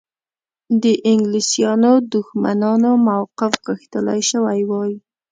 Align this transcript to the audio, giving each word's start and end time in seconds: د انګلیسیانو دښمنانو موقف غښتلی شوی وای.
د 0.83 0.85
انګلیسیانو 1.11 1.91
دښمنانو 2.13 2.91
موقف 3.07 3.53
غښتلی 3.67 4.19
شوی 4.29 4.61
وای. 4.69 4.91